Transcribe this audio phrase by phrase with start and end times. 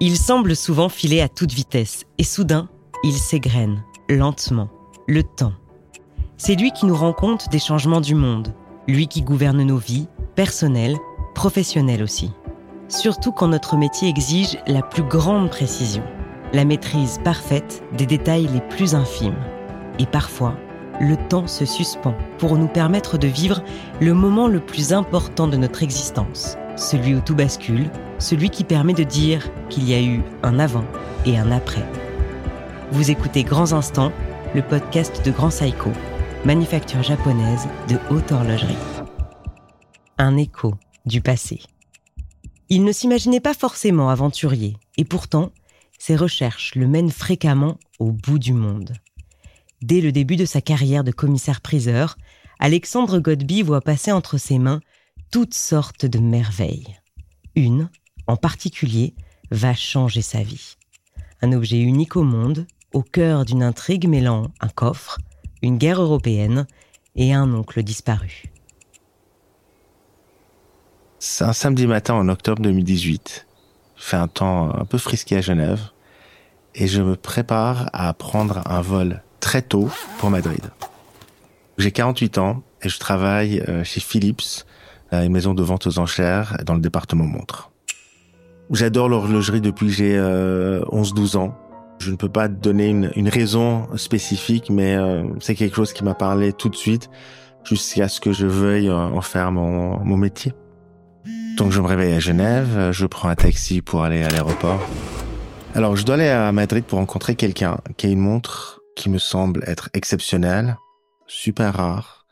[0.00, 2.68] Il semble souvent filer à toute vitesse et soudain,
[3.04, 4.68] il s'égrène, lentement,
[5.06, 5.52] le temps.
[6.36, 8.52] C'est lui qui nous rend compte des changements du monde,
[8.88, 10.96] lui qui gouverne nos vies, personnelles,
[11.34, 12.32] professionnelles aussi.
[12.88, 16.02] Surtout quand notre métier exige la plus grande précision,
[16.52, 19.38] la maîtrise parfaite des détails les plus infimes.
[20.00, 20.56] Et parfois,
[21.00, 23.62] le temps se suspend pour nous permettre de vivre
[24.00, 28.94] le moment le plus important de notre existence, celui où tout bascule, celui qui permet
[28.94, 30.84] de dire qu'il y a eu un avant
[31.26, 31.84] et un après.
[32.90, 34.12] Vous écoutez Grands Instants,
[34.54, 35.90] le podcast de Grand Saiko,
[36.44, 38.76] manufacture japonaise de haute horlogerie.
[40.18, 40.74] Un écho
[41.06, 41.60] du passé.
[42.68, 45.50] Il ne s'imaginait pas forcément aventurier, et pourtant,
[45.98, 48.92] ses recherches le mènent fréquemment au bout du monde.
[49.82, 52.16] Dès le début de sa carrière de commissaire-priseur,
[52.58, 54.80] Alexandre Godby voit passer entre ses mains
[55.34, 56.96] toutes sortes de merveilles.
[57.56, 57.88] Une,
[58.28, 59.16] en particulier,
[59.50, 60.76] va changer sa vie.
[61.42, 65.18] Un objet unique au monde, au cœur d'une intrigue mêlant un coffre,
[65.60, 66.68] une guerre européenne
[67.16, 68.44] et un oncle disparu.
[71.18, 73.48] C'est un samedi matin en octobre 2018.
[73.96, 75.90] Il fait un temps un peu frisqué à Genève
[76.76, 80.70] et je me prépare à prendre un vol très tôt pour Madrid.
[81.76, 84.64] J'ai 48 ans et je travaille euh, chez Philips,
[85.22, 87.70] une maison de vente aux enchères dans le département montre.
[88.70, 91.54] J'adore l'horlogerie depuis que j'ai 11-12 euh, ans.
[91.98, 96.14] Je ne peux pas donner une, raison spécifique, mais euh, c'est quelque chose qui m'a
[96.14, 97.08] parlé tout de suite
[97.62, 100.52] jusqu'à ce que je veuille en faire mon, mon métier.
[101.56, 104.80] Donc je me réveille à Genève, je prends un taxi pour aller à l'aéroport.
[105.74, 109.18] Alors je dois aller à Madrid pour rencontrer quelqu'un qui a une montre qui me
[109.18, 110.76] semble être exceptionnelle,
[111.26, 112.26] super rare,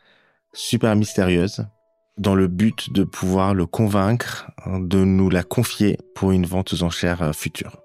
[0.52, 1.66] super mystérieuse,
[2.18, 6.82] dans le but de pouvoir le convaincre de nous la confier pour une vente aux
[6.82, 7.78] enchères euh, future.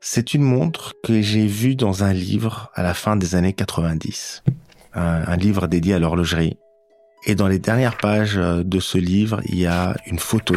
[0.00, 4.44] C'est une montre que j'ai vue dans un livre à la fin des années 90,
[4.94, 6.56] un, livre dédié à l'horlogerie.
[7.26, 10.54] Et dans les dernières pages euh, de ce livre, il y a une photo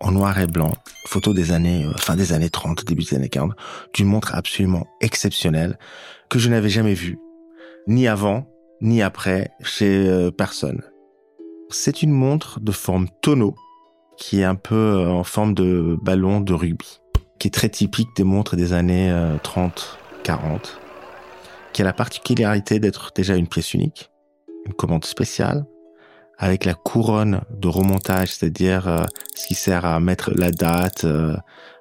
[0.00, 0.74] en noir et blanc,
[1.06, 3.52] photo des années, euh, fin des années 30, début des années 40,
[3.94, 5.78] d'une montre absolument exceptionnelle
[6.28, 7.18] que je n'avais jamais vue,
[7.88, 8.46] ni avant,
[8.80, 10.82] ni après, chez personne.
[11.76, 13.56] C'est une montre de forme tonneau,
[14.16, 17.00] qui est un peu euh, en forme de ballon de rugby,
[17.40, 19.12] qui est très typique des montres des années
[19.42, 20.80] 30, 40,
[21.72, 24.12] qui a la particularité d'être déjà une pièce unique,
[24.66, 25.66] une commande spéciale,
[26.38, 31.36] avec la couronne de remontage, c'est-à-dire euh, ce qui sert à mettre la date, euh,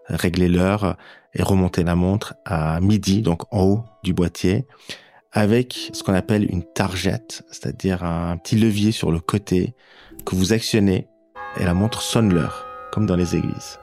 [0.08, 0.98] régler l'heure
[1.36, 4.66] et remonter la montre à midi, donc en haut du boîtier,
[5.34, 9.74] avec ce qu'on appelle une targette, c'est-à-dire un petit levier sur le côté
[10.26, 11.08] que vous actionnez
[11.60, 13.80] et la montre sonne l'heure, comme dans les églises.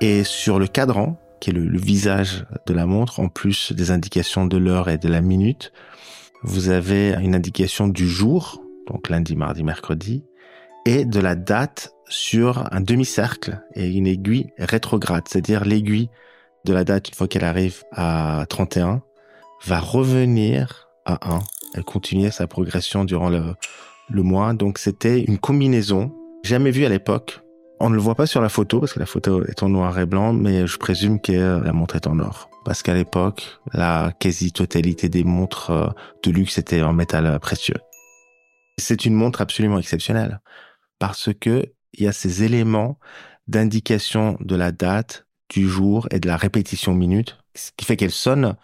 [0.00, 4.46] Et sur le cadran, qui est le, visage de la montre, en plus des indications
[4.46, 5.72] de l'heure et de la minute,
[6.42, 10.24] vous avez une indication du jour, donc lundi, mardi, mercredi,
[10.86, 16.10] et de la date sur un demi-cercle et une aiguille rétrograde, c'est-à-dire l'aiguille
[16.64, 19.02] de la date, une fois qu'elle arrive à 31,
[19.66, 21.40] va revenir à 1.
[21.74, 23.54] Elle continue sa progression durant le,
[24.10, 24.54] mois.
[24.54, 27.40] Donc c'était une combinaison jamais vue à l'époque.
[27.80, 29.98] On ne le voit pas sur la photo parce que la photo est en noir
[29.98, 32.48] et blanc, mais je présume que la montre est en or.
[32.64, 35.86] Parce qu'à l'époque, la quasi-totalité des montres euh,
[36.22, 37.76] de luxe étaient en métal précieux.
[38.78, 40.40] C'est une montre absolument exceptionnelle
[40.98, 42.98] parce que il y a ces éléments
[43.46, 48.10] d'indication de la date, du jour et de la répétition minute, ce qui fait qu'elle
[48.10, 48.56] sonne.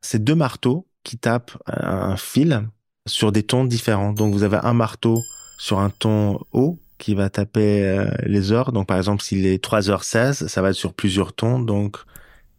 [0.00, 2.68] C'est deux marteaux qui tapent un fil
[3.06, 4.12] sur des tons différents.
[4.12, 5.18] Donc vous avez un marteau
[5.58, 8.72] sur un ton haut qui va taper euh, les heures.
[8.72, 11.58] Donc par exemple, s'il est 3h16, ça va être sur plusieurs tons.
[11.60, 11.98] Donc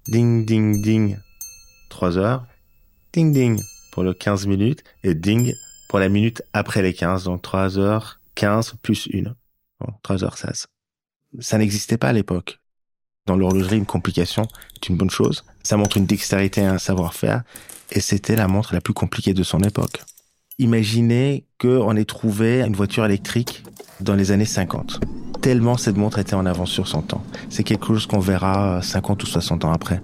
[0.08, 1.18] ding ding ding
[1.90, 2.46] 3 heures,
[3.14, 3.62] ding ding
[3.92, 5.54] pour le 15 minutes et ding
[5.90, 9.36] pour la minute après les 15, donc 3h15 plus 1,
[10.04, 10.66] 3h16.
[11.40, 12.59] Ça n'existait pas à l'époque.
[13.26, 15.44] Dans l'horlogerie, une complication est une bonne chose.
[15.64, 17.44] Ça montre une dextérité et un savoir-faire,
[17.92, 20.02] et c'était la montre la plus compliquée de son époque.
[20.58, 23.64] Imaginez qu'on ait trouvé une voiture électrique
[24.02, 25.00] dans les années 50.
[25.42, 27.24] Tellement cette montre était en avance sur son temps.
[27.50, 30.02] C'est quelque chose qu'on verra 50 ou 60 ans après.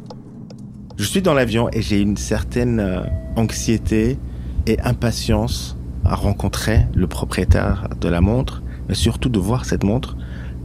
[0.97, 3.01] Je suis dans l'avion et j'ai une certaine euh,
[3.35, 4.17] anxiété
[4.65, 10.15] et impatience à rencontrer le propriétaire de la montre, mais surtout de voir cette montre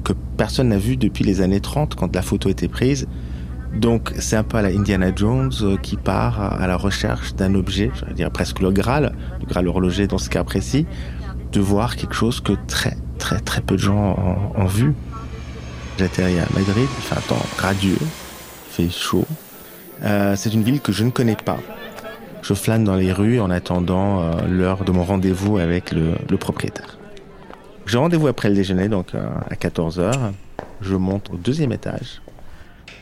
[0.04, 3.06] que personne n'a vue depuis les années 30 quand la photo était prise.
[3.74, 7.54] Donc c'est un peu à la Indiana Jones euh, qui part à la recherche d'un
[7.54, 10.86] objet, je dire presque le Graal, le Graal horloger dans ce cas précis,
[11.52, 14.16] de voir quelque chose que très très très peu de gens
[14.56, 14.94] ont, vu.
[15.98, 19.26] J'atterris à Madrid, il fait un temps radieux, il fait chaud.
[20.02, 21.58] Euh, c'est une ville que je ne connais pas.
[22.42, 26.99] Je flâne dans les rues en attendant euh, l'heure de mon rendez-vous avec le propriétaire.
[27.86, 30.32] J'ai rendez-vous après le déjeuner, donc euh, à 14h.
[30.80, 32.22] Je monte au deuxième étage.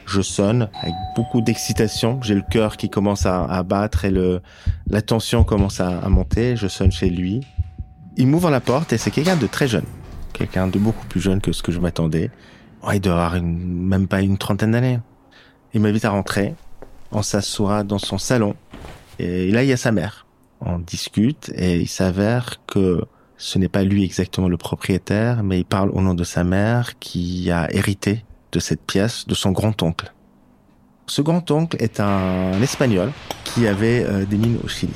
[0.07, 2.21] Je sonne avec beaucoup d'excitation.
[2.23, 4.41] J'ai le cœur qui commence à, battre et le,
[4.89, 6.57] la tension commence à, à monter.
[6.57, 7.43] Je sonne chez lui.
[8.17, 9.85] Il m'ouvre la porte et c'est quelqu'un de très jeune.
[10.33, 12.31] Quelqu'un de beaucoup plus jeune que ce que je m'attendais.
[12.83, 15.01] Oh, il doit avoir une, même pas une trentaine d'années.
[15.75, 16.55] Il m'invite à rentrer.
[17.13, 18.55] On s'assoit dans son salon.
[19.19, 20.27] Et là, il y a sa mère.
[20.61, 23.05] On discute et il s'avère que
[23.39, 26.99] ce n'est pas lui exactement le propriétaire, mais il parle au nom de sa mère
[26.99, 30.13] qui a hérité de cette pièce de son grand-oncle.
[31.07, 33.13] Ce grand-oncle est un Espagnol
[33.45, 34.93] qui avait euh, des mines au Chili.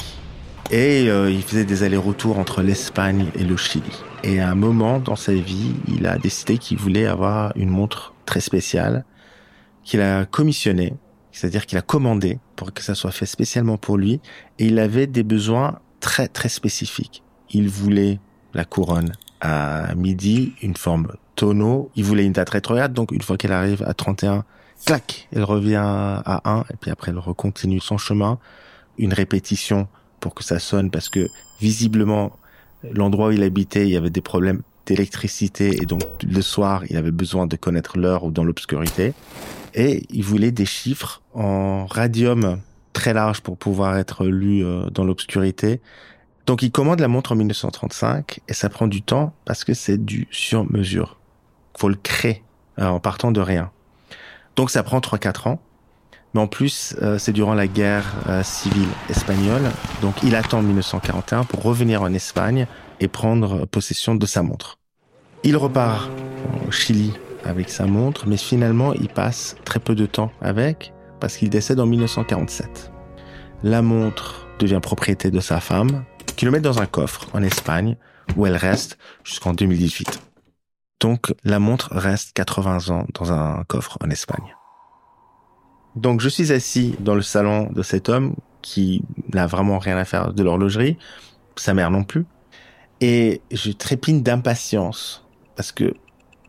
[0.71, 4.03] Et euh, il faisait des allers-retours entre l'Espagne et le Chili.
[4.25, 8.13] Et à un moment dans sa vie, il a décidé qu'il voulait avoir une montre
[8.27, 9.05] très spéciale
[9.85, 10.95] qu'il a commissionnée,
[11.31, 14.21] c'est-à-dire qu'il a commandé pour que ça soit fait spécialement pour lui.
[14.59, 17.23] Et il avait des besoins très très spécifiques.
[17.51, 18.19] Il voulait
[18.55, 21.91] la couronne à midi, une forme tonneau.
[21.97, 24.45] Il voulait une date rétrograde, donc une fois qu'elle arrive à 31,
[24.85, 28.39] clac, elle revient à 1, et puis après elle recontinue son chemin.
[28.99, 29.89] Une répétition
[30.21, 31.29] pour que ça sonne, parce que
[31.61, 32.33] visiblement,
[32.93, 36.97] l'endroit où il habitait, il y avait des problèmes d'électricité, et donc le soir, il
[36.97, 39.15] avait besoin de connaître l'heure ou dans l'obscurité.
[39.75, 42.59] Et il voulait des chiffres en radium
[42.93, 45.81] très large pour pouvoir être lu euh, dans l'obscurité
[46.47, 50.05] donc il commande la montre en 1935 et ça prend du temps parce que c'est
[50.05, 51.19] du sur-mesure.
[51.77, 52.43] Faut le créer
[52.79, 53.71] euh, en partant de rien.
[54.57, 55.61] Donc ça prend 3-4 ans.
[56.35, 59.63] Mais en plus, euh, c'est durant la guerre euh, civile espagnole.
[60.01, 62.67] Donc il attend 1941 pour revenir en Espagne
[63.01, 64.79] et prendre possession de sa montre.
[65.45, 66.11] Il repart
[66.67, 67.13] au Chili
[67.45, 71.81] avec sa montre, mais finalement il passe très peu de temps avec parce qu'il décède
[71.81, 72.91] en 1947.
[73.63, 76.05] La montre devient propriété de sa femme
[76.37, 77.97] qui le met dans un coffre en Espagne
[78.37, 80.21] où elle reste jusqu'en 2018.
[81.01, 84.55] Donc la montre reste 80 ans dans un coffre en Espagne.
[85.97, 89.03] Donc je suis assis dans le salon de cet homme qui
[89.33, 90.97] n'a vraiment rien à faire de l'horlogerie,
[91.57, 92.25] sa mère non plus,
[93.01, 95.27] et je trépine d'impatience
[95.57, 95.93] parce que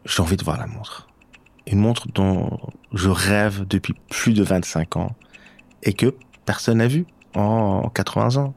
[0.06, 1.07] j'ai envie de voir la montre.
[1.65, 2.59] Une montre dont
[2.94, 5.15] je rêve depuis plus de 25 ans
[5.81, 6.13] et que
[6.45, 8.53] personne n'a vu en 80 ans.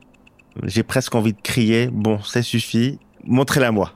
[0.65, 3.93] J'ai presque envie de crier, bon, ça suffit, montrez-la moi.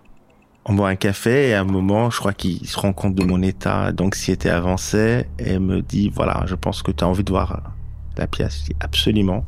[0.66, 3.24] On boit un café et à un moment, je crois qu'il se rend compte de
[3.24, 7.30] mon état d'anxiété avancée et me dit, voilà, je pense que tu as envie de
[7.30, 7.72] voir
[8.16, 8.60] la pièce.
[8.60, 9.46] Je dis, absolument.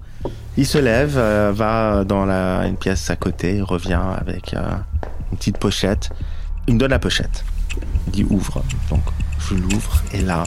[0.57, 4.63] Il se lève, euh, va dans la, une pièce à côté, revient avec euh,
[5.31, 6.11] une petite pochette.
[6.67, 7.45] Il me donne la pochette.
[8.07, 8.63] Il dit, ouvre.
[8.89, 9.03] Donc,
[9.39, 10.45] je l'ouvre et là,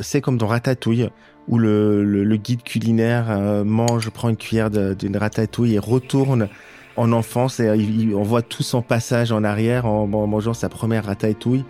[0.00, 1.10] c'est comme dans Ratatouille
[1.48, 6.48] où le, guide culinaire euh, mange, prend une cuillère d'une ratatouille et retourne
[6.96, 7.70] en enfance et
[8.14, 11.64] on voit tout son passage en arrière en, mangeant sa première ratatouille.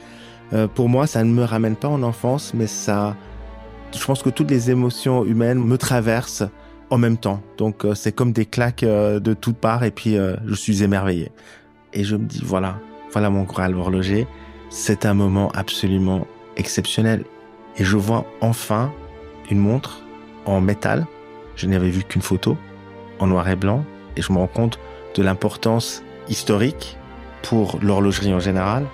[0.52, 3.14] Euh, pour moi, ça ne me ramène pas en enfance, mais ça,
[3.96, 6.44] je pense que toutes les émotions humaines me traversent
[6.90, 7.42] en même temps.
[7.58, 10.16] Donc euh, c'est comme des claques de toutes parts et puis
[10.46, 11.30] je suis émerveillé.
[11.92, 12.78] Et je me dis voilà,
[13.12, 14.26] voilà mon Graal horloger.
[14.70, 17.25] C'est un moment absolument exceptionnel.
[17.76, 18.92] Et je vois enfin
[19.50, 20.02] une montre
[20.47, 21.07] en métal.
[21.57, 22.57] Je n'avais vu qu'une photo
[23.19, 23.85] en noir et blanc
[24.17, 24.78] et je me rends compte
[25.14, 26.97] de l'importance historique
[27.43, 28.87] pour l'horlogerie en général.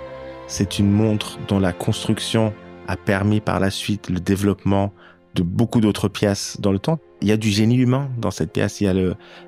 [0.47, 2.53] C'est une montre dont la construction
[2.87, 4.93] a permis par la suite le développement
[5.35, 6.99] de beaucoup d'autres pièces dans le temps.
[7.23, 8.81] Il y a du génie humain dans cette pièce.
[8.81, 8.95] Il y a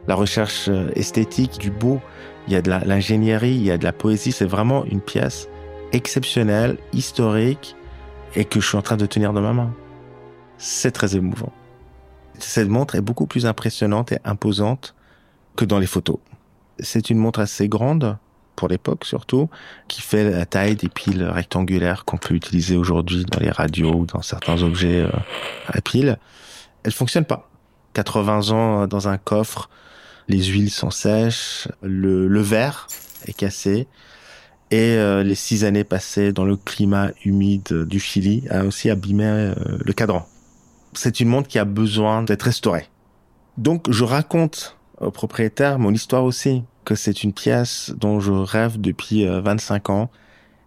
[0.09, 2.01] la recherche euh, esthétique, du beau.
[2.49, 4.33] Il y a de l'ingénierie, il y a de la poésie.
[4.33, 5.49] C'est vraiment une pièce
[5.93, 7.77] exceptionnelle, historique,
[8.35, 9.73] et que je suis en train de tenir dans ma main
[10.59, 11.53] c'est très émouvant.
[12.39, 14.95] Cette montre est beaucoup plus impressionnante et imposante
[15.57, 16.19] que dans les photos.
[16.79, 18.19] C'est une montre assez grande,
[18.57, 19.49] pour l'époque surtout,
[19.89, 24.07] qui fait la taille des piles rectangulaires qu'on peut utiliser aujourd'hui dans les radios ou
[24.07, 25.11] dans certains objets euh,
[25.69, 26.19] à piles.
[26.83, 27.49] Elle fonctionne pas.
[27.95, 29.71] 80 ans dans un coffre,
[30.29, 32.89] les huiles sont sèches, le, verre
[33.27, 33.89] est cassé,
[34.71, 39.25] et euh, les six années passées dans le climat humide du Chili a aussi abîmé
[39.25, 40.27] euh, le cadran
[40.99, 42.89] c'est une montre qui a besoin d'être restaurée.
[43.57, 48.81] Donc je raconte au propriétaire mon histoire aussi, que c'est une pièce dont je rêve
[48.81, 50.11] depuis 25 euh, ans.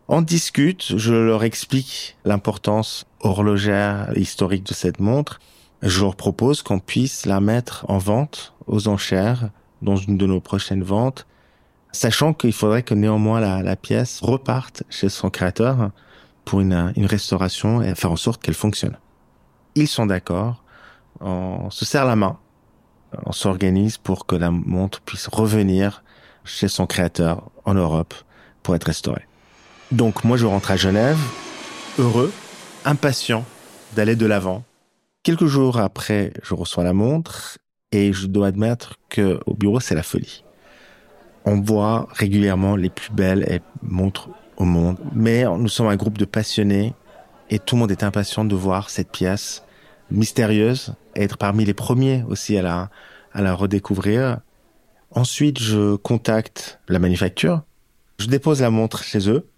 [0.07, 5.39] On discute, je leur explique l'importance horlogère historique de cette montre.
[5.81, 9.49] Je leur propose qu'on puisse la mettre en vente aux enchères
[9.81, 11.25] dans une de nos prochaines ventes,
[11.91, 15.91] sachant qu'il faudrait que néanmoins la, la pièce reparte chez son créateur
[16.43, 18.97] pour une, une restauration et faire en sorte qu'elle fonctionne.
[19.79, 20.61] Ils sont d'accord,
[21.21, 22.37] on se serre la main,
[23.25, 26.03] on s'organise pour que la montre puisse revenir
[26.43, 28.13] chez son créateur en Europe
[28.61, 29.25] pour être restaurée.
[29.93, 31.17] Donc moi je rentre à Genève,
[31.97, 32.33] heureux,
[32.83, 33.45] impatient
[33.95, 34.65] d'aller de l'avant.
[35.23, 37.57] Quelques jours après, je reçois la montre
[37.93, 40.43] et je dois admettre que au bureau c'est la folie.
[41.45, 46.25] On voit régulièrement les plus belles montres au monde, mais nous sommes un groupe de
[46.25, 46.93] passionnés
[47.49, 49.63] et tout le monde est impatient de voir cette pièce
[50.11, 52.89] mystérieuse, être parmi les premiers aussi à la,
[53.33, 54.39] à la redécouvrir.
[55.11, 57.63] Ensuite, je contacte la manufacture,
[58.19, 59.49] je dépose la montre chez eux,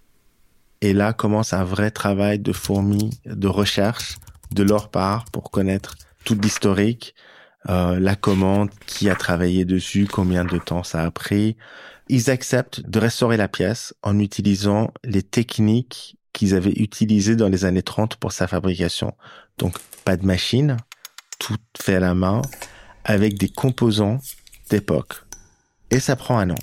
[0.81, 4.17] et là commence un vrai travail de fourmi, de recherche
[4.51, 7.15] de leur part pour connaître tout l'historique,
[7.70, 11.55] euh, la commande, qui a travaillé dessus, combien de temps ça a pris.
[12.10, 17.66] Ils acceptent de restaurer la pièce en utilisant les techniques qu'ils avaient utilisées dans les
[17.66, 19.16] années 30 pour sa fabrication.
[19.58, 20.78] Donc pas de machine,
[21.40, 22.42] tout fait à la main,
[23.04, 24.20] avec des composants
[24.70, 25.14] d'époque.
[25.90, 26.60] Et ça prend un an.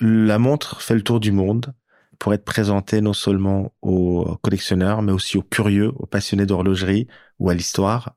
[0.00, 1.72] La montre fait le tour du monde
[2.18, 7.50] pour être présentée non seulement aux collectionneurs, mais aussi aux curieux, aux passionnés d'horlogerie ou
[7.50, 8.14] à l'histoire.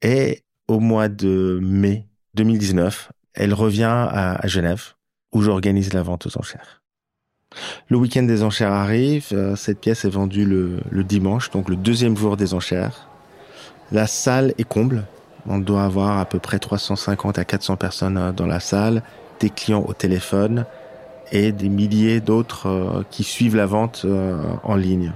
[0.00, 4.94] Et au mois de mai 2019, elle revient à, Genève,
[5.32, 6.81] où j'organise la vente aux enchères.
[7.88, 12.16] Le week-end des enchères arrive, euh, cette pièce est vendue le, dimanche, donc le deuxième
[12.16, 13.08] jour des enchères.
[13.90, 15.04] La salle est comble,
[15.46, 19.02] on doit avoir à peu près 350 à 400 personnes euh, dans la salle,
[19.40, 20.64] des clients au téléphone
[21.30, 24.06] et des milliers d'autres euh, qui suivent la vente
[24.62, 25.12] en ligne.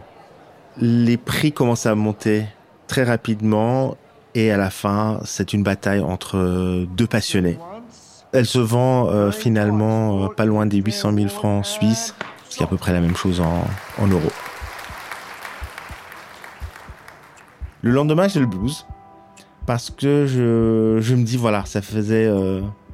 [0.79, 2.47] Les prix commencent à monter
[2.87, 3.97] très rapidement
[4.35, 7.59] et à la fin, c'est une bataille entre deux passionnés.
[8.37, 12.15] Elle se vend euh, finalement euh, pas loin des 800 000 francs suisses,
[12.51, 13.65] ce qui est à peu près la même chose en,
[13.99, 14.31] en euros.
[17.81, 18.87] Le lendemain, j'ai le blues
[19.65, 22.29] parce que je, je me dis voilà, ça faisait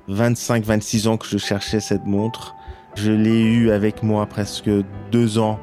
[0.07, 2.55] 25, euh, 26 ans que je cherchais cette montre.
[2.95, 4.71] Je l'ai eu avec moi presque
[5.11, 5.59] deux ans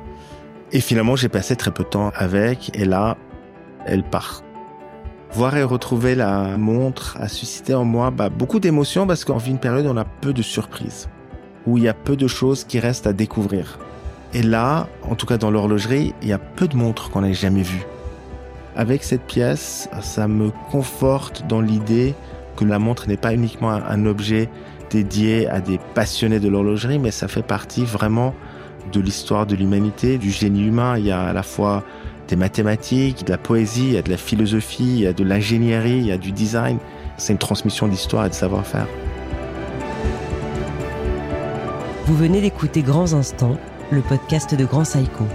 [0.73, 3.15] et finalement j'ai passé très peu de temps avec et là,
[3.85, 4.43] elle part
[5.31, 9.51] Voir et retrouver la montre a suscité en moi bah, beaucoup d'émotions parce qu'en vit
[9.51, 11.07] une période où on a peu de surprises,
[11.67, 13.77] où il y a peu de choses qui restent à découvrir.
[14.33, 17.33] Et là, en tout cas dans l'horlogerie, il y a peu de montres qu'on n'ait
[17.33, 17.85] jamais vues.
[18.75, 22.15] Avec cette pièce, ça me conforte dans l'idée
[22.55, 24.49] que la montre n'est pas uniquement un objet
[24.89, 28.33] dédié à des passionnés de l'horlogerie, mais ça fait partie vraiment
[28.91, 30.97] de l'histoire de l'humanité, du génie humain.
[30.97, 31.83] Il y a à la fois
[32.29, 36.77] des mathématiques, de la poésie, de la philosophie, de l'ingénierie, il du design.
[37.17, 38.87] C'est une transmission d'histoire et de savoir-faire.
[42.05, 43.57] Vous venez d'écouter Grands Instants,
[43.91, 45.25] le podcast de Grand Saïko.